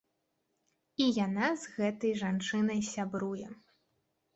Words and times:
І 1.05 1.11
яна 1.25 1.47
з 1.65 1.75
гэтай 1.75 2.17
жанчынай 2.25 2.85
сябруе. 2.93 3.47